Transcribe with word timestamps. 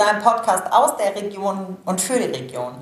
deinem 0.00 0.22
Podcast 0.22 0.72
aus 0.72 0.96
der 0.96 1.14
Region 1.14 1.76
und 1.84 2.00
für 2.00 2.18
die 2.18 2.34
Region. 2.34 2.72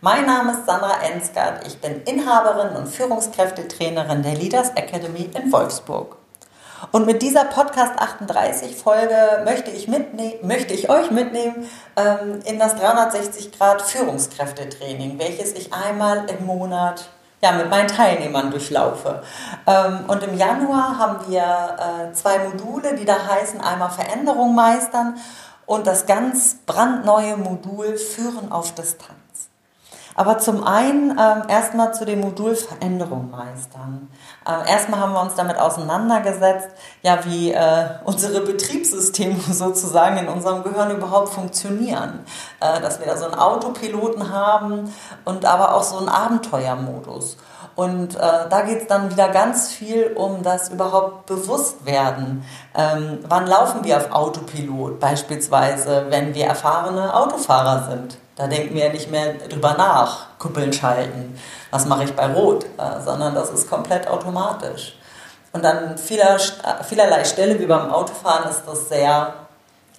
Mein 0.00 0.24
Name 0.24 0.52
ist 0.52 0.66
Sandra 0.66 1.02
Ensgard. 1.02 1.66
Ich 1.66 1.78
bin 1.80 2.02
Inhaberin 2.04 2.74
und 2.74 2.88
Führungskräftetrainerin 2.88 4.22
der 4.22 4.34
Leaders 4.34 4.70
Academy 4.70 5.30
in 5.34 5.52
Wolfsburg. 5.52 6.16
Und 6.90 7.06
mit 7.06 7.20
dieser 7.20 7.44
Podcast 7.44 7.92
38 7.98 8.74
Folge 8.74 9.42
möchte 9.44 9.70
ich, 9.70 9.86
möchte 9.86 10.72
ich 10.72 10.88
euch 10.88 11.10
mitnehmen 11.10 11.68
ähm, 11.96 12.40
in 12.44 12.58
das 12.58 12.74
360 12.76 13.52
Grad 13.52 13.82
Führungskräftetraining, 13.82 15.18
welches 15.18 15.52
ich 15.52 15.72
einmal 15.72 16.24
im 16.30 16.46
Monat 16.46 17.10
ja, 17.42 17.52
mit 17.52 17.68
meinen 17.68 17.88
Teilnehmern 17.88 18.50
durchlaufe. 18.50 19.22
Ähm, 19.66 20.04
und 20.08 20.22
im 20.22 20.36
Januar 20.38 20.98
haben 20.98 21.28
wir 21.28 21.42
äh, 21.42 22.12
zwei 22.14 22.38
Module, 22.38 22.94
die 22.94 23.04
da 23.04 23.16
heißen 23.28 23.60
einmal 23.60 23.90
Veränderung 23.90 24.54
meistern 24.54 25.16
und 25.66 25.86
das 25.86 26.06
ganz 26.06 26.56
brandneue 26.66 27.36
Modul 27.36 27.96
Führen 27.96 28.50
auf 28.52 28.74
Distanz. 28.74 29.22
Aber 30.14 30.38
zum 30.38 30.64
einen 30.64 31.10
ähm, 31.12 31.44
erstmal 31.48 31.94
zu 31.94 32.04
dem 32.04 32.20
Modul 32.20 32.54
Veränderung 32.54 33.30
meistern. 33.30 34.10
Ähm, 34.46 34.66
erstmal 34.66 35.00
haben 35.00 35.12
wir 35.14 35.22
uns 35.22 35.34
damit 35.36 35.56
auseinandergesetzt, 35.56 36.68
ja, 37.02 37.24
wie 37.24 37.52
äh, 37.52 37.86
unsere 38.04 38.42
Betriebssysteme 38.42 39.40
sozusagen 39.50 40.18
in 40.18 40.28
unserem 40.28 40.62
Gehirn 40.64 40.90
überhaupt 40.90 41.30
funktionieren. 41.30 42.20
Äh, 42.60 42.80
dass 42.80 43.00
wir 43.00 43.06
da 43.06 43.16
so 43.16 43.24
einen 43.24 43.34
Autopiloten 43.34 44.30
haben 44.30 44.92
und 45.24 45.46
aber 45.46 45.74
auch 45.74 45.82
so 45.82 45.96
einen 45.96 46.10
Abenteuermodus. 46.10 47.38
Und 47.74 48.16
äh, 48.16 48.18
da 48.18 48.62
geht 48.62 48.82
es 48.82 48.86
dann 48.86 49.10
wieder 49.10 49.28
ganz 49.28 49.72
viel 49.72 50.12
um 50.14 50.42
das 50.42 50.68
überhaupt 50.68 51.26
Bewusstwerden. 51.26 52.44
Ähm, 52.76 53.18
wann 53.28 53.46
laufen 53.46 53.82
wir 53.84 53.96
auf 53.96 54.12
Autopilot? 54.12 55.00
Beispielsweise, 55.00 56.06
wenn 56.10 56.34
wir 56.34 56.46
erfahrene 56.46 57.14
Autofahrer 57.14 57.88
sind. 57.90 58.18
Da 58.36 58.46
denken 58.46 58.74
wir 58.74 58.86
ja 58.86 58.92
nicht 58.92 59.10
mehr 59.10 59.34
drüber 59.48 59.74
nach, 59.76 60.38
Kuppeln 60.38 60.72
schalten, 60.72 61.38
was 61.70 61.86
mache 61.86 62.04
ich 62.04 62.14
bei 62.14 62.26
Rot, 62.32 62.64
äh, 62.64 63.00
sondern 63.04 63.34
das 63.34 63.50
ist 63.50 63.68
komplett 63.68 64.08
automatisch. 64.08 64.96
Und 65.52 65.64
an 65.66 65.98
vieler, 65.98 66.38
vielerlei 66.82 67.24
Stelle, 67.24 67.58
wie 67.58 67.66
beim 67.66 67.90
Autofahren, 67.90 68.50
ist 68.50 68.62
das 68.66 68.88
sehr 68.88 69.34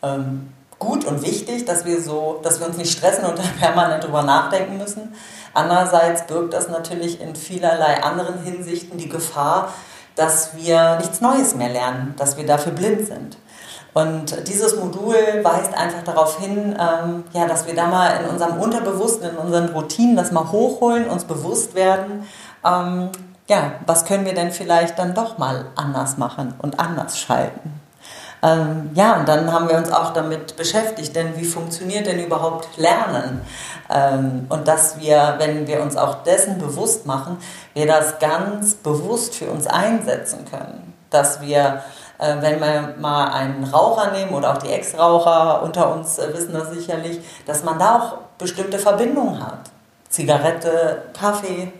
ähm, 0.01 0.51
gut 0.79 1.05
und 1.05 1.21
wichtig, 1.21 1.65
dass 1.65 1.85
wir, 1.85 2.01
so, 2.01 2.39
dass 2.43 2.59
wir 2.59 2.67
uns 2.67 2.77
nicht 2.77 2.91
stressen 2.91 3.25
und 3.25 3.39
permanent 3.59 4.03
drüber 4.03 4.23
nachdenken 4.23 4.77
müssen. 4.77 5.15
Andererseits 5.53 6.25
birgt 6.25 6.53
das 6.53 6.67
natürlich 6.69 7.21
in 7.21 7.35
vielerlei 7.35 8.03
anderen 8.03 8.43
Hinsichten 8.43 8.97
die 8.97 9.09
Gefahr, 9.09 9.73
dass 10.15 10.55
wir 10.55 10.97
nichts 10.97 11.21
Neues 11.21 11.55
mehr 11.55 11.69
lernen, 11.69 12.13
dass 12.17 12.37
wir 12.37 12.45
dafür 12.45 12.71
blind 12.71 13.07
sind. 13.07 13.37
Und 13.93 14.47
dieses 14.47 14.75
Modul 14.75 15.15
weist 15.43 15.75
einfach 15.75 16.03
darauf 16.03 16.39
hin, 16.39 16.75
ähm, 16.79 17.23
ja, 17.31 17.45
dass 17.45 17.67
wir 17.67 17.75
da 17.75 17.87
mal 17.87 18.21
in 18.21 18.29
unserem 18.29 18.59
Unterbewussten, 18.59 19.29
in 19.29 19.37
unseren 19.37 19.69
Routinen 19.69 20.15
das 20.15 20.31
mal 20.31 20.51
hochholen, 20.51 21.07
uns 21.07 21.25
bewusst 21.25 21.75
werden, 21.75 22.27
ähm, 22.65 23.09
ja, 23.47 23.73
was 23.85 24.05
können 24.05 24.25
wir 24.25 24.33
denn 24.33 24.51
vielleicht 24.51 24.97
dann 24.97 25.13
doch 25.13 25.37
mal 25.37 25.65
anders 25.75 26.17
machen 26.17 26.55
und 26.59 26.79
anders 26.79 27.19
schalten. 27.19 27.82
Ähm, 28.43 28.89
ja, 28.93 29.17
und 29.17 29.27
dann 29.27 29.51
haben 29.51 29.69
wir 29.69 29.77
uns 29.77 29.91
auch 29.91 30.11
damit 30.11 30.57
beschäftigt, 30.57 31.15
denn 31.15 31.37
wie 31.37 31.45
funktioniert 31.45 32.05
denn 32.05 32.19
überhaupt 32.23 32.67
Lernen? 32.77 33.41
Ähm, 33.89 34.45
und 34.49 34.67
dass 34.67 34.99
wir, 34.99 35.35
wenn 35.37 35.65
wir 35.65 35.81
uns 35.81 35.95
auch 35.95 36.23
dessen 36.23 36.57
bewusst 36.57 37.05
machen, 37.05 37.37
wir 37.73 37.87
das 37.87 38.19
ganz 38.19 38.75
bewusst 38.75 39.35
für 39.35 39.49
uns 39.49 39.65
einsetzen 39.65 40.45
können. 40.49 40.93
Dass 41.09 41.41
wir 41.41 41.83
äh, 42.19 42.35
wenn 42.41 42.59
wir 42.59 42.95
mal 42.99 43.31
einen 43.31 43.63
Raucher 43.63 44.11
nehmen 44.11 44.33
oder 44.33 44.53
auch 44.53 44.57
die 44.57 44.69
Ex-Raucher 44.69 45.61
unter 45.63 45.93
uns 45.93 46.17
äh, 46.19 46.33
wissen 46.33 46.53
das 46.53 46.69
sicherlich, 46.71 47.19
dass 47.45 47.63
man 47.63 47.79
da 47.79 47.97
auch 47.97 48.17
bestimmte 48.37 48.79
Verbindungen 48.79 49.45
hat. 49.45 49.71
Zigarette, 50.09 51.03
Kaffee, 51.19 51.71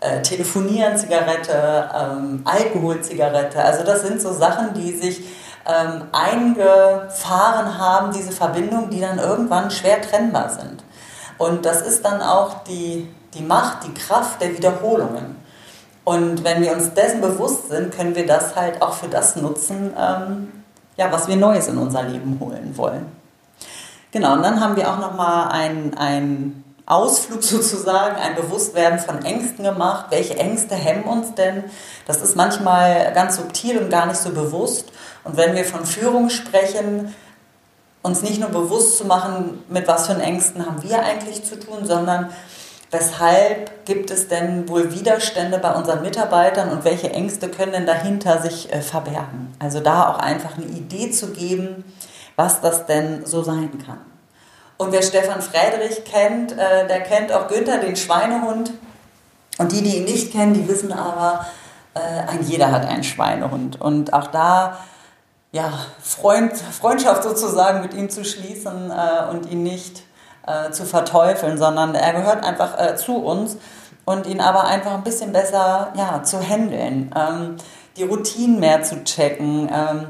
äh, 0.00 0.20
Telefonieren, 0.22 0.96
Zigarette, 0.96 1.88
ähm, 1.94 2.42
Alkohol, 2.44 3.00
Zigarette. 3.00 3.62
Also 3.62 3.84
das 3.84 4.02
sind 4.02 4.20
so 4.20 4.32
Sachen, 4.32 4.74
die 4.74 4.92
sich 4.92 5.22
ähm, 5.66 6.04
eingefahren 6.12 7.78
haben, 7.78 8.12
diese 8.12 8.32
Verbindungen, 8.32 8.90
die 8.90 9.00
dann 9.00 9.18
irgendwann 9.18 9.70
schwer 9.70 10.00
trennbar 10.00 10.50
sind. 10.50 10.82
Und 11.38 11.64
das 11.64 11.82
ist 11.82 12.04
dann 12.04 12.22
auch 12.22 12.64
die, 12.64 13.08
die 13.34 13.42
Macht, 13.42 13.84
die 13.84 13.94
Kraft 13.94 14.40
der 14.40 14.56
Wiederholungen. 14.56 15.36
Und 16.04 16.44
wenn 16.44 16.62
wir 16.62 16.72
uns 16.72 16.92
dessen 16.94 17.20
bewusst 17.20 17.68
sind, 17.68 17.94
können 17.94 18.14
wir 18.14 18.26
das 18.26 18.56
halt 18.56 18.82
auch 18.82 18.94
für 18.94 19.08
das 19.08 19.36
nutzen, 19.36 19.92
ähm, 19.98 20.52
ja, 20.96 21.12
was 21.12 21.28
wir 21.28 21.36
Neues 21.36 21.68
in 21.68 21.78
unser 21.78 22.02
Leben 22.02 22.38
holen 22.40 22.76
wollen. 22.76 23.06
Genau, 24.12 24.32
und 24.32 24.42
dann 24.42 24.60
haben 24.60 24.76
wir 24.76 24.90
auch 24.90 24.98
nochmal 24.98 25.48
einen, 25.52 25.96
einen 25.96 26.69
Ausflug 26.90 27.42
sozusagen, 27.42 28.16
ein 28.16 28.34
Bewusstwerden 28.34 28.98
von 28.98 29.24
Ängsten 29.24 29.64
gemacht. 29.64 30.06
Welche 30.10 30.36
Ängste 30.36 30.74
hemmen 30.74 31.04
uns 31.04 31.34
denn? 31.34 31.64
Das 32.06 32.20
ist 32.20 32.36
manchmal 32.36 33.12
ganz 33.14 33.36
subtil 33.36 33.78
und 33.78 33.90
gar 33.90 34.06
nicht 34.06 34.20
so 34.20 34.30
bewusst. 34.30 34.92
Und 35.24 35.36
wenn 35.36 35.54
wir 35.54 35.64
von 35.64 35.86
Führung 35.86 36.30
sprechen, 36.30 37.14
uns 38.02 38.22
nicht 38.22 38.40
nur 38.40 38.50
bewusst 38.50 38.96
zu 38.98 39.04
machen, 39.04 39.62
mit 39.68 39.86
was 39.86 40.06
für 40.06 40.20
Ängsten 40.20 40.64
haben 40.64 40.82
wir 40.82 41.02
eigentlich 41.02 41.44
zu 41.44 41.58
tun, 41.58 41.84
sondern 41.84 42.30
Weshalb 42.92 43.84
gibt 43.86 44.10
es 44.10 44.26
denn 44.26 44.68
wohl 44.68 44.92
Widerstände 44.92 45.58
bei 45.58 45.72
unseren 45.72 46.02
Mitarbeitern 46.02 46.70
und 46.70 46.84
welche 46.84 47.10
Ängste 47.10 47.48
können 47.48 47.70
denn 47.70 47.86
dahinter 47.86 48.42
sich 48.42 48.72
äh, 48.72 48.82
verbergen? 48.82 49.54
Also 49.60 49.78
da 49.78 50.08
auch 50.08 50.18
einfach 50.18 50.56
eine 50.56 50.66
Idee 50.66 51.12
zu 51.12 51.28
geben, 51.28 51.84
was 52.34 52.60
das 52.60 52.86
denn 52.86 53.24
so 53.24 53.44
sein 53.44 53.78
kann. 53.86 54.09
Und 54.80 54.92
wer 54.92 55.02
Stefan 55.02 55.42
Friedrich 55.42 56.06
kennt, 56.06 56.52
äh, 56.52 56.86
der 56.88 57.02
kennt 57.02 57.30
auch 57.32 57.48
Günther, 57.48 57.80
den 57.80 57.96
Schweinehund. 57.96 58.72
Und 59.58 59.72
die, 59.72 59.82
die 59.82 59.98
ihn 59.98 60.04
nicht 60.04 60.32
kennen, 60.32 60.54
die 60.54 60.66
wissen 60.68 60.90
aber, 60.90 61.44
äh, 61.92 62.00
ein 62.00 62.42
jeder 62.44 62.72
hat 62.72 62.86
einen 62.86 63.04
Schweinehund. 63.04 63.78
Und 63.78 64.14
auch 64.14 64.28
da 64.28 64.78
ja, 65.52 65.70
Freund, 66.02 66.56
Freundschaft 66.56 67.24
sozusagen 67.24 67.82
mit 67.82 67.92
ihm 67.92 68.08
zu 68.08 68.24
schließen 68.24 68.90
äh, 68.90 69.30
und 69.30 69.50
ihn 69.50 69.62
nicht 69.62 70.02
äh, 70.46 70.70
zu 70.70 70.86
verteufeln, 70.86 71.58
sondern 71.58 71.94
er 71.94 72.14
gehört 72.14 72.42
einfach 72.42 72.80
äh, 72.80 72.96
zu 72.96 73.16
uns 73.16 73.58
und 74.06 74.26
ihn 74.26 74.40
aber 74.40 74.64
einfach 74.64 74.94
ein 74.94 75.04
bisschen 75.04 75.34
besser 75.34 75.92
ja, 75.94 76.22
zu 76.22 76.40
handeln, 76.40 77.14
ähm, 77.14 77.56
die 77.98 78.04
Routinen 78.04 78.58
mehr 78.58 78.82
zu 78.82 79.04
checken, 79.04 79.68
ähm, 79.70 80.06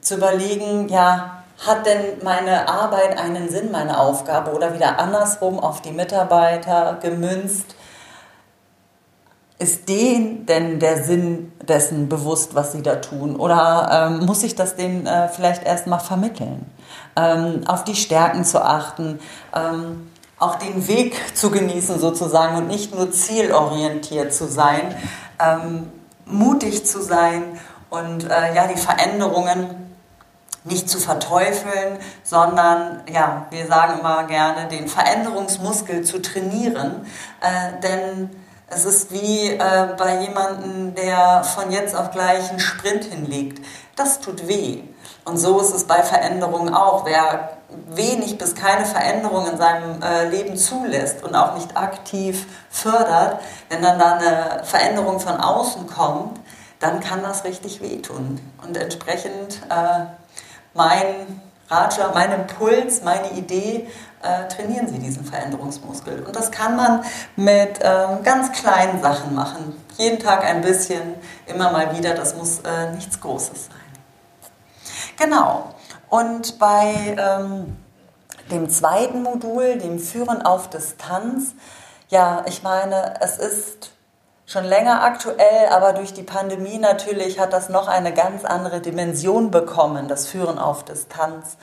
zu 0.00 0.14
überlegen, 0.14 0.88
ja, 0.88 1.43
hat 1.58 1.86
denn 1.86 2.22
meine 2.22 2.68
Arbeit 2.68 3.18
einen 3.18 3.48
Sinn, 3.48 3.70
meine 3.70 3.98
Aufgabe 3.98 4.52
oder 4.52 4.74
wieder 4.74 4.98
andersrum 4.98 5.58
auf 5.60 5.82
die 5.82 5.92
Mitarbeiter 5.92 6.98
gemünzt? 7.00 7.76
Ist 9.58 9.88
denen 9.88 10.46
denn 10.46 10.80
der 10.80 11.02
Sinn 11.04 11.52
dessen 11.62 12.08
bewusst, 12.08 12.54
was 12.54 12.72
sie 12.72 12.82
da 12.82 12.96
tun? 12.96 13.36
Oder 13.36 14.10
ähm, 14.18 14.26
muss 14.26 14.42
ich 14.42 14.56
das 14.56 14.74
denen 14.74 15.06
äh, 15.06 15.28
vielleicht 15.28 15.64
erst 15.64 15.86
mal 15.86 16.00
vermitteln? 16.00 16.66
ähm, 17.16 17.62
auf 17.66 17.84
die 17.84 17.94
Stärken 17.94 18.44
zu 18.44 18.62
achten, 18.62 19.20
ähm, 19.54 20.10
auch 20.38 20.56
den 20.56 20.86
Weg 20.88 21.14
zu 21.34 21.50
genießen 21.50 21.98
sozusagen 21.98 22.56
und 22.56 22.66
nicht 22.66 22.94
nur 22.94 23.10
zielorientiert 23.10 24.34
zu 24.34 24.46
sein, 24.46 24.94
ähm, 25.38 25.90
mutig 26.26 26.84
zu 26.84 27.02
sein 27.02 27.42
und 27.90 28.24
äh, 28.24 28.54
ja, 28.54 28.66
die 28.66 28.80
Veränderungen 28.80 29.93
nicht 30.64 30.88
zu 30.88 30.98
verteufeln, 30.98 31.98
sondern 32.22 33.02
ja, 33.12 33.46
wir 33.50 33.66
sagen 33.66 34.00
immer 34.00 34.24
gerne, 34.24 34.66
den 34.68 34.88
Veränderungsmuskel 34.88 36.02
zu 36.02 36.20
trainieren, 36.20 37.06
äh, 37.40 37.80
denn 37.82 38.30
es 38.68 38.86
ist 38.86 39.12
wie 39.12 39.50
äh, 39.50 39.88
bei 39.96 40.22
jemandem, 40.22 40.94
der 40.94 41.44
von 41.44 41.70
jetzt 41.70 41.94
auf 41.94 42.10
gleich 42.10 42.48
einen 42.50 42.60
Sprint 42.60 43.04
hinlegt. 43.04 43.64
Das 43.94 44.20
tut 44.20 44.48
weh. 44.48 44.82
Und 45.24 45.36
so 45.38 45.60
ist 45.60 45.74
es 45.74 45.84
bei 45.84 46.02
Veränderungen 46.02 46.74
auch. 46.74 47.04
Wer 47.04 47.58
wenig 47.88 48.38
bis 48.38 48.54
keine 48.54 48.84
Veränderung 48.84 49.46
in 49.46 49.58
seinem 49.58 50.02
äh, 50.02 50.28
Leben 50.28 50.56
zulässt 50.56 51.22
und 51.22 51.34
auch 51.34 51.54
nicht 51.54 51.76
aktiv 51.76 52.46
fördert, 52.70 53.40
wenn 53.68 53.82
dann 53.82 53.98
da 53.98 54.14
eine 54.14 54.64
Veränderung 54.64 55.20
von 55.20 55.36
außen 55.36 55.86
kommt, 55.86 56.40
dann 56.80 57.00
kann 57.00 57.22
das 57.22 57.44
richtig 57.44 57.80
wehtun. 57.80 58.40
Und 58.66 58.76
entsprechend 58.76 59.60
äh, 59.70 60.06
mein 60.74 61.40
Ratschlag, 61.68 62.14
mein 62.14 62.32
Impuls, 62.32 63.02
meine 63.02 63.30
Idee, 63.32 63.88
äh, 64.22 64.48
trainieren 64.48 64.88
Sie 64.88 64.98
diesen 64.98 65.24
Veränderungsmuskel. 65.24 66.22
Und 66.22 66.36
das 66.36 66.50
kann 66.50 66.76
man 66.76 67.04
mit 67.36 67.78
ähm, 67.82 68.22
ganz 68.22 68.52
kleinen 68.52 69.02
Sachen 69.02 69.34
machen. 69.34 69.74
Jeden 69.96 70.18
Tag 70.18 70.44
ein 70.44 70.60
bisschen, 70.60 71.14
immer 71.46 71.70
mal 71.70 71.96
wieder. 71.96 72.14
Das 72.14 72.36
muss 72.36 72.60
äh, 72.60 72.92
nichts 72.92 73.20
Großes 73.20 73.66
sein. 73.66 73.76
Genau. 75.16 75.74
Und 76.08 76.58
bei 76.58 77.16
ähm, 77.18 77.76
dem 78.50 78.68
zweiten 78.68 79.22
Modul, 79.22 79.78
dem 79.78 79.98
Führen 79.98 80.42
auf 80.42 80.68
Distanz, 80.70 81.54
ja, 82.08 82.44
ich 82.46 82.62
meine, 82.62 83.14
es 83.20 83.38
ist 83.38 83.93
schon 84.46 84.64
länger 84.64 85.02
aktuell, 85.02 85.68
aber 85.70 85.92
durch 85.92 86.12
die 86.12 86.22
Pandemie 86.22 86.78
natürlich 86.78 87.40
hat 87.40 87.52
das 87.52 87.68
noch 87.68 87.88
eine 87.88 88.12
ganz 88.12 88.44
andere 88.44 88.80
Dimension 88.80 89.50
bekommen, 89.50 90.08
das 90.08 90.26
Führen 90.26 90.58
auf 90.58 90.84
Distanz, 90.84 91.56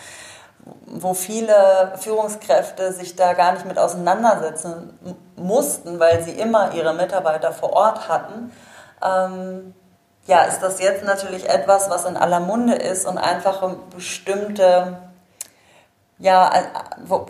wo 0.86 1.14
viele 1.14 1.94
Führungskräfte 2.00 2.92
sich 2.94 3.16
da 3.16 3.34
gar 3.34 3.54
nicht 3.54 3.66
mit 3.66 3.78
auseinandersetzen 3.78 4.98
mussten, 5.36 6.00
weil 6.00 6.24
sie 6.24 6.32
immer 6.32 6.74
ihre 6.74 6.94
Mitarbeiter 6.94 7.52
vor 7.52 7.74
Ort 7.74 8.08
hatten, 8.08 8.52
ähm, 9.04 9.74
ja, 10.28 10.44
ist 10.44 10.60
das 10.60 10.80
jetzt 10.80 11.04
natürlich 11.04 11.50
etwas, 11.50 11.90
was 11.90 12.06
in 12.06 12.16
aller 12.16 12.40
Munde 12.40 12.76
ist 12.76 13.08
und 13.08 13.18
einfach 13.18 13.68
bestimmte, 13.94 14.98
ja, 16.20 16.52
wo, 17.04 17.26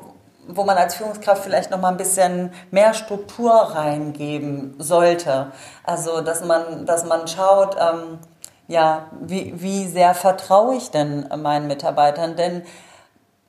wo 0.55 0.63
man 0.63 0.77
als 0.77 0.95
Führungskraft 0.95 1.43
vielleicht 1.43 1.71
noch 1.71 1.79
mal 1.79 1.89
ein 1.89 1.97
bisschen 1.97 2.53
mehr 2.71 2.93
Struktur 2.93 3.51
reingeben 3.51 4.75
sollte. 4.77 5.51
Also, 5.83 6.21
dass 6.21 6.43
man, 6.43 6.85
dass 6.85 7.05
man 7.05 7.27
schaut, 7.27 7.75
ähm, 7.79 8.19
ja, 8.67 9.07
wie, 9.21 9.53
wie 9.61 9.87
sehr 9.87 10.13
vertraue 10.13 10.75
ich 10.75 10.91
denn 10.91 11.27
meinen 11.41 11.67
Mitarbeitern? 11.67 12.35
Denn 12.35 12.63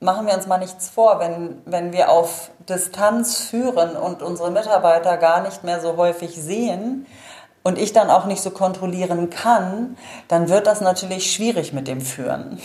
machen 0.01 0.27
wir 0.27 0.35
uns 0.35 0.47
mal 0.47 0.59
nichts 0.59 0.91
vor, 0.91 1.21
wenn, 1.21 1.63
wenn 1.65 1.93
wir 1.93 2.11
auf 2.11 2.51
Distanz 2.69 3.39
führen 3.39 3.97
und 3.97 4.23
unsere 4.23 4.51
Mitarbeiter 4.51 5.17
gar 5.17 5.43
nicht 5.43 5.65
mehr 5.65 5.81
so 5.81 5.97
häufig 5.97 6.35
sehen, 6.35 7.07
und 7.63 7.79
ich 7.79 7.93
dann 7.93 8.11
auch 8.11 8.27
nicht 8.27 8.43
so 8.43 8.51
kontrollieren 8.51 9.31
kann, 9.31 9.97
dann 10.29 10.49
wird 10.49 10.67
das 10.67 10.81
natürlich 10.81 11.33
schwierig 11.33 11.73
mit 11.73 11.89
dem 11.89 12.01
Führen. 12.01 12.59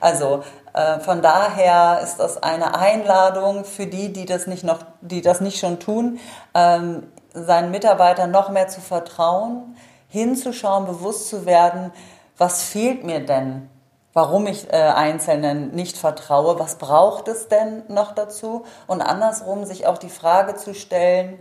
Also 0.00 0.42
äh, 0.72 0.98
von 1.00 1.22
daher 1.22 2.00
ist 2.02 2.16
das 2.16 2.42
eine 2.42 2.74
Einladung 2.74 3.64
für 3.64 3.86
die, 3.86 4.12
die 4.12 4.26
das 4.26 4.46
nicht 4.46 4.64
noch, 4.64 4.78
die 5.00 5.20
das 5.20 5.40
nicht 5.40 5.60
schon 5.60 5.78
tun, 5.78 6.18
ähm, 6.54 7.06
seinen 7.32 7.70
Mitarbeitern 7.70 8.30
noch 8.30 8.50
mehr 8.50 8.68
zu 8.68 8.80
vertrauen, 8.80 9.76
hinzuschauen, 10.08 10.86
bewusst 10.86 11.28
zu 11.28 11.46
werden, 11.46 11.92
was 12.36 12.62
fehlt 12.62 13.04
mir 13.04 13.20
denn, 13.24 13.68
warum 14.12 14.46
ich 14.46 14.72
äh, 14.72 14.76
Einzelnen 14.76 15.72
nicht 15.72 15.96
vertraue, 15.96 16.58
was 16.58 16.76
braucht 16.76 17.28
es 17.28 17.48
denn 17.48 17.82
noch 17.88 18.12
dazu? 18.12 18.64
Und 18.86 19.02
andersrum 19.02 19.64
sich 19.64 19.86
auch 19.86 19.98
die 19.98 20.08
Frage 20.08 20.56
zu 20.56 20.74
stellen, 20.74 21.38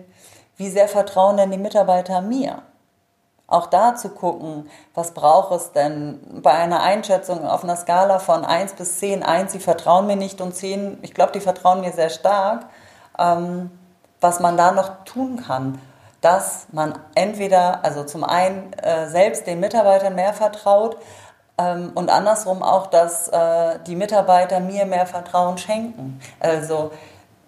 wie 0.58 0.70
sehr 0.70 0.88
vertrauen 0.88 1.38
denn 1.38 1.52
die 1.52 1.58
Mitarbeiter 1.58 2.22
mir? 2.22 2.62
Auch 3.50 3.68
da 3.68 3.96
zu 3.96 4.10
gucken, 4.10 4.70
was 4.94 5.12
braucht 5.12 5.52
es 5.52 5.72
denn 5.72 6.20
bei 6.42 6.52
einer 6.52 6.82
Einschätzung 6.82 7.48
auf 7.48 7.64
einer 7.64 7.76
Skala 7.76 8.20
von 8.20 8.46
1 8.46 8.74
bis 8.74 9.00
10, 9.00 9.24
1, 9.24 9.52
sie 9.52 9.60
vertrauen 9.60 10.08
mir 10.08 10.16
nicht 10.16 10.40
und 10.42 10.56
10, 10.56 11.00
ich 11.02 11.14
glaube, 11.14 11.32
die 11.32 11.40
vertrauen 11.40 11.82
mir 11.82 11.92
sehr 11.92 12.10
stark, 12.10 12.66
ähm, 13.18 13.72
was 14.22 14.40
man 14.40 14.58
da 14.58 14.72
noch 14.72 15.04
tun 15.06 15.44
kann, 15.46 15.82
dass 16.22 16.68
man 16.72 17.00
entweder, 17.16 17.84
also 17.84 18.04
zum 18.04 18.24
einen 18.24 18.74
äh, 18.74 19.08
selbst 19.08 19.48
den 19.48 19.60
Mitarbeitern 19.60 20.16
mehr 20.16 20.34
vertraut 20.34 20.98
ähm, 21.58 21.92
und 21.96 22.10
andersrum 22.10 22.62
auch, 22.62 22.88
dass 22.88 23.30
äh, 23.30 23.80
die 23.88 23.96
Mitarbeiter 23.96 24.60
mir 24.60 24.86
mehr 24.86 25.06
Vertrauen 25.06 25.58
schenken, 25.58 26.20
also 26.40 26.92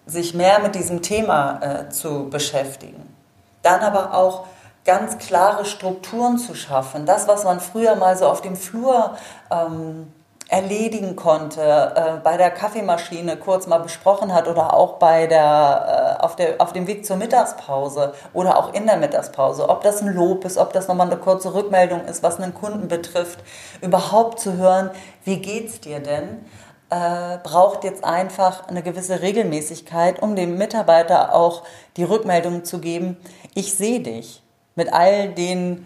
sich 0.06 0.34
mehr 0.34 0.60
mit 0.60 0.76
diesem 0.76 1.02
Thema 1.02 1.60
äh, 1.62 1.90
zu 1.90 2.30
beschäftigen. 2.30 3.14
Dann 3.62 3.82
aber 3.82 4.16
auch 4.16 4.46
ganz 4.86 5.18
klare 5.18 5.66
Strukturen 5.66 6.38
zu 6.38 6.56
schaffen. 6.56 7.06
Das, 7.06 7.28
was 7.28 7.44
man 7.44 7.60
früher 7.60 7.96
mal 7.96 8.18
so 8.18 8.26
auf 8.28 8.42
dem 8.42 8.56
Flur 8.56 9.16
ähm, 9.52 10.12
erledigen 10.52 11.16
konnte, 11.16 11.62
äh, 11.62 12.20
bei 12.22 12.36
der 12.36 12.52
Kaffeemaschine 12.52 13.38
kurz 13.38 13.68
mal 13.68 13.78
besprochen 13.78 14.34
hat 14.34 14.50
oder 14.50 14.74
auch 14.74 14.98
bei 14.98 15.26
der, 15.26 16.18
äh, 16.20 16.24
auf, 16.24 16.36
der, 16.36 16.56
auf 16.60 16.74
dem 16.74 16.88
Weg 16.88 17.06
zur 17.06 17.16
Mittagspause 17.16 18.14
oder 18.34 18.58
auch 18.58 18.74
in 18.74 18.86
der 18.86 18.98
Mittagspause, 18.98 19.70
ob 19.70 19.82
das 19.82 20.02
ein 20.02 20.14
Lob 20.14 20.44
ist, 20.44 20.58
ob 20.58 20.74
das 20.74 20.90
nochmal 20.90 21.08
eine 21.08 21.16
kurze 21.16 21.54
Rückmeldung 21.54 22.04
ist, 22.04 22.22
was 22.22 22.38
einen 22.38 22.54
Kunden 22.54 22.90
betrifft, 22.90 23.40
überhaupt 23.82 24.42
zu 24.42 24.58
hören, 24.58 24.90
wie 25.24 25.38
geht's 25.40 25.80
dir 25.80 26.02
denn? 26.02 26.46
Äh, 26.90 27.38
braucht 27.44 27.86
jetzt 27.86 28.04
einfach 28.04 28.68
eine 28.68 28.84
gewisse 28.84 29.22
Regelmäßigkeit, 29.22 30.22
um 30.22 30.36
dem 30.36 30.58
Mitarbeiter 30.58 31.34
auch 31.34 31.64
die 31.96 32.04
Rückmeldung 32.04 32.66
zu 32.66 32.80
geben, 32.80 33.16
ich 33.54 33.74
sehe 33.76 34.02
dich 34.02 34.41
mit 34.76 34.92
all 34.94 35.30
den, 35.30 35.86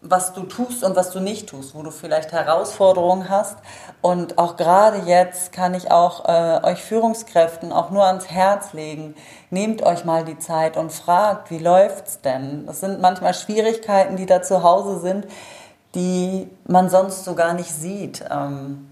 was 0.00 0.34
du 0.34 0.42
tust 0.42 0.84
und 0.84 0.96
was 0.96 1.10
du 1.10 1.20
nicht 1.20 1.48
tust, 1.48 1.74
wo 1.74 1.82
du 1.82 1.90
vielleicht 1.90 2.32
Herausforderungen 2.32 3.30
hast. 3.30 3.56
Und 4.02 4.38
auch 4.38 4.56
gerade 4.56 4.98
jetzt 5.06 5.52
kann 5.52 5.72
ich 5.74 5.90
auch 5.90 6.28
äh, 6.28 6.60
euch 6.62 6.82
Führungskräften 6.82 7.72
auch 7.72 7.90
nur 7.90 8.04
ans 8.04 8.28
Herz 8.28 8.74
legen. 8.74 9.14
Nehmt 9.50 9.82
euch 9.82 10.04
mal 10.04 10.24
die 10.24 10.38
Zeit 10.38 10.76
und 10.76 10.92
fragt, 10.92 11.50
wie 11.50 11.58
läuft's 11.58 12.20
denn? 12.20 12.66
Das 12.66 12.80
sind 12.80 13.00
manchmal 13.00 13.32
Schwierigkeiten, 13.32 14.16
die 14.16 14.26
da 14.26 14.42
zu 14.42 14.62
Hause 14.62 15.00
sind, 15.00 15.26
die 15.94 16.50
man 16.66 16.90
sonst 16.90 17.24
so 17.24 17.34
gar 17.34 17.54
nicht 17.54 17.72
sieht. 17.72 18.24
Ähm, 18.30 18.90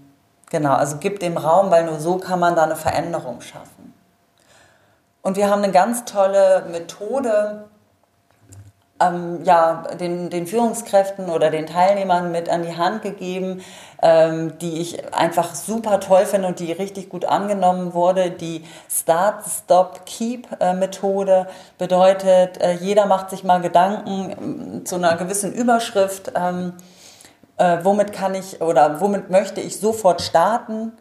genau, 0.49 0.73
also 0.73 0.97
gib 0.99 1.19
dem 1.19 1.37
Raum, 1.37 1.69
weil 1.69 1.85
nur 1.85 1.99
so 1.99 2.17
kann 2.17 2.39
man 2.39 2.55
da 2.55 2.63
eine 2.63 2.75
Veränderung 2.75 3.41
schaffen. 3.41 3.93
Und 5.21 5.37
wir 5.37 5.49
haben 5.49 5.63
eine 5.63 5.71
ganz 5.71 6.05
tolle 6.05 6.65
Methode, 6.69 7.65
ähm, 8.99 9.43
ja, 9.43 9.83
den, 9.99 10.29
den 10.29 10.47
Führungskräften 10.47 11.29
oder 11.29 11.49
den 11.49 11.65
Teilnehmern 11.65 12.31
mit 12.31 12.49
an 12.49 12.63
die 12.63 12.77
Hand 12.77 13.01
gegeben, 13.01 13.63
ähm, 14.01 14.57
die 14.59 14.81
ich 14.81 15.13
einfach 15.13 15.55
super 15.55 15.99
toll 15.99 16.25
finde 16.25 16.47
und 16.47 16.59
die 16.59 16.71
richtig 16.71 17.09
gut 17.09 17.25
angenommen 17.25 17.93
wurde. 17.93 18.31
Die 18.31 18.63
Start, 18.89 19.45
Stop, 19.45 20.05
Keep 20.05 20.47
äh, 20.59 20.73
Methode 20.73 21.47
bedeutet, 21.77 22.61
äh, 22.61 22.73
jeder 22.73 23.05
macht 23.05 23.29
sich 23.29 23.43
mal 23.43 23.61
Gedanken 23.61 24.81
äh, 24.81 24.83
zu 24.83 24.95
einer 24.95 25.15
gewissen 25.17 25.53
Überschrift. 25.53 26.31
Ähm, 26.35 26.73
äh, 27.57 27.79
womit 27.83 28.13
kann 28.13 28.35
ich 28.35 28.61
oder 28.61 28.99
womit 28.99 29.29
möchte 29.29 29.61
ich 29.61 29.79
sofort 29.79 30.21
starten? 30.21 30.93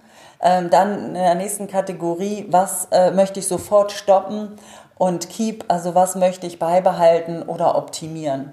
Ähm, 0.45 0.71
dann 0.71 1.07
in 1.07 1.15
der 1.15 1.37
nächsten 1.37 1.69
Kategorie, 1.69 2.47
was 2.51 2.89
äh, 2.91 3.13
möchte 3.13 3.39
ich 3.39 3.47
sofort 3.47 3.93
stoppen? 3.93 4.59
Und 5.03 5.29
Keep, 5.29 5.65
also 5.67 5.97
was 5.97 6.15
möchte 6.15 6.47
ich 6.47 6.61
beibehalten 6.61 7.43
oder 7.43 7.75
optimieren. 7.75 8.53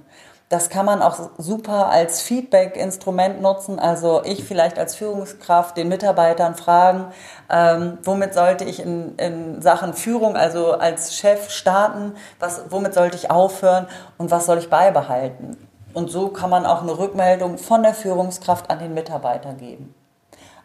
Das 0.50 0.70
kann 0.70 0.84
man 0.84 1.04
auch 1.04 1.30
super 1.38 1.90
als 1.90 2.24
Feedback-Instrument 2.24 3.40
nutzen. 3.40 3.78
Also 3.78 4.24
ich 4.26 4.44
vielleicht 4.44 4.80
als 4.80 4.96
Führungskraft 4.96 5.78
den 5.78 5.90
Mitarbeitern 5.90 6.56
fragen, 6.56 7.14
ähm, 7.52 8.00
womit 8.02 8.34
sollte 8.34 8.64
ich 8.64 8.80
in, 8.80 9.16
in 9.18 9.62
Sachen 9.62 9.94
Führung, 9.94 10.36
also 10.36 10.72
als 10.72 11.16
Chef 11.16 11.52
starten, 11.52 12.16
was, 12.40 12.64
womit 12.72 12.96
sollte 12.96 13.16
ich 13.16 13.30
aufhören 13.30 13.86
und 14.18 14.32
was 14.32 14.48
soll 14.48 14.58
ich 14.58 14.72
beibehalten. 14.72 15.56
Und 15.94 16.10
so 16.10 16.30
kann 16.30 16.50
man 16.50 16.66
auch 16.66 16.82
eine 16.82 16.98
Rückmeldung 16.98 17.60
von 17.60 17.84
der 17.84 17.94
Führungskraft 17.94 18.72
an 18.72 18.80
den 18.80 18.96
Mitarbeiter 18.96 19.54
geben 19.54 19.94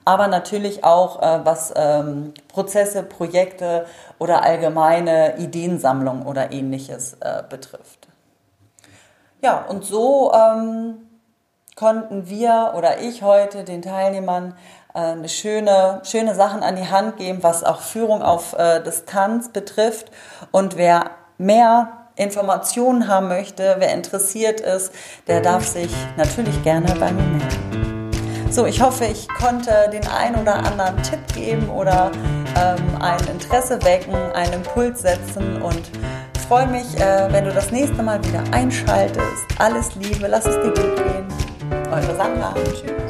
aber 0.04 0.28
natürlich 0.28 0.84
auch 0.84 1.23
äh, 1.23 1.40
was 1.44 1.73
ähm, 1.76 2.34
Prozesse, 2.49 3.02
Projekte 3.02 3.87
oder 4.18 4.42
allgemeine 4.42 5.38
Ideensammlung 5.38 6.26
oder 6.26 6.52
ähnliches 6.52 7.16
äh, 7.20 7.42
betrifft. 7.49 8.08
Ja, 9.40 9.64
und 9.68 9.84
so 9.84 10.32
ähm, 10.32 10.96
konnten 11.76 12.28
wir 12.28 12.73
oder 12.76 13.00
ich 13.00 13.23
heute 13.23 13.64
den 13.64 13.82
Teilnehmern 13.82 14.56
äh, 14.94 14.99
eine 14.99 15.28
schöne, 15.28 16.00
schöne 16.04 16.34
Sachen 16.34 16.62
an 16.62 16.76
die 16.76 16.88
Hand 16.88 17.16
geben, 17.16 17.42
was 17.42 17.64
auch 17.64 17.80
Führung 17.80 18.23
auf 18.23 18.54
äh, 18.54 18.82
Distanz 18.82 19.50
betrifft. 19.50 20.11
Und 20.50 20.76
wer 20.76 21.11
mehr 21.37 21.88
Informationen 22.16 23.08
haben 23.08 23.28
möchte, 23.28 23.76
wer 23.78 23.92
interessiert 23.92 24.61
ist, 24.61 24.92
der 25.26 25.40
darf 25.40 25.66
sich 25.66 25.90
natürlich 26.16 26.62
gerne 26.62 26.94
bei 26.94 27.11
mir 27.11 27.23
melden. 27.23 27.63
So, 28.54 28.66
ich 28.66 28.80
hoffe, 28.80 29.06
ich 29.06 29.26
konnte 29.30 29.90
den 29.92 30.06
einen 30.06 30.37
oder 30.37 30.54
anderen 30.54 31.02
Tipp 31.02 31.18
geben 31.34 31.68
oder 31.70 32.12
ähm, 32.56 33.02
ein 33.02 33.18
Interesse 33.26 33.82
wecken, 33.82 34.14
einen 34.14 34.52
Impuls 34.52 35.02
setzen 35.02 35.61
und 35.61 35.82
freue 36.46 36.68
mich, 36.68 36.96
äh, 37.00 37.32
wenn 37.32 37.46
du 37.46 37.52
das 37.52 37.73
nächste 37.73 38.00
Mal 38.00 38.25
wieder 38.25 38.44
einschaltest. 38.52 39.44
Alles 39.58 39.96
Liebe, 39.96 40.28
lass 40.28 40.46
es 40.46 40.54
dir 40.54 40.68
gut 40.68 40.96
gehen. 40.96 41.26
Eure 41.90 42.14
Sandra. 42.14 42.54
Tschüss. 42.54 43.03